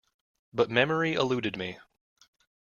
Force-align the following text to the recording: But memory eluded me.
But 0.51 0.71
memory 0.71 1.13
eluded 1.13 1.57
me. 1.59 1.77